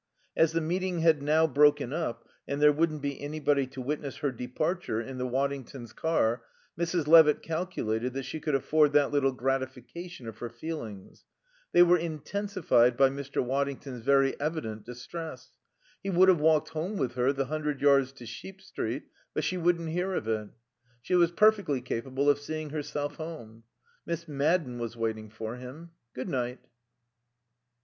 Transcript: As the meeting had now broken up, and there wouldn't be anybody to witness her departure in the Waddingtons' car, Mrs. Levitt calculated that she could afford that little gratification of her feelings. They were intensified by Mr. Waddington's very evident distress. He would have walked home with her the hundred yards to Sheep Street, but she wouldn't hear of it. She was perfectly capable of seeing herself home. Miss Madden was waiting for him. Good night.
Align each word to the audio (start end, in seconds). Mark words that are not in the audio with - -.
As 0.35 0.53
the 0.53 0.61
meeting 0.61 1.01
had 1.01 1.21
now 1.21 1.45
broken 1.45 1.93
up, 1.93 2.27
and 2.47 2.59
there 2.59 2.71
wouldn't 2.73 3.03
be 3.03 3.21
anybody 3.21 3.67
to 3.67 3.81
witness 3.83 4.17
her 4.17 4.31
departure 4.31 4.99
in 4.99 5.19
the 5.19 5.27
Waddingtons' 5.27 5.93
car, 5.95 6.41
Mrs. 6.75 7.05
Levitt 7.05 7.43
calculated 7.43 8.13
that 8.13 8.23
she 8.25 8.39
could 8.39 8.55
afford 8.55 8.93
that 8.93 9.11
little 9.11 9.31
gratification 9.31 10.27
of 10.27 10.39
her 10.39 10.49
feelings. 10.49 11.25
They 11.71 11.83
were 11.83 11.99
intensified 11.99 12.97
by 12.97 13.09
Mr. 13.11 13.43
Waddington's 13.45 14.01
very 14.03 14.35
evident 14.39 14.85
distress. 14.87 15.51
He 16.01 16.09
would 16.09 16.29
have 16.29 16.39
walked 16.41 16.69
home 16.69 16.97
with 16.97 17.13
her 17.13 17.31
the 17.31 17.45
hundred 17.45 17.79
yards 17.79 18.11
to 18.13 18.25
Sheep 18.25 18.59
Street, 18.59 19.03
but 19.35 19.43
she 19.43 19.57
wouldn't 19.57 19.89
hear 19.89 20.15
of 20.15 20.27
it. 20.27 20.49
She 21.03 21.13
was 21.13 21.29
perfectly 21.31 21.79
capable 21.79 22.27
of 22.27 22.39
seeing 22.39 22.71
herself 22.71 23.17
home. 23.17 23.65
Miss 24.07 24.27
Madden 24.27 24.79
was 24.79 24.97
waiting 24.97 25.29
for 25.29 25.57
him. 25.57 25.91
Good 26.15 26.27
night. 26.27 26.65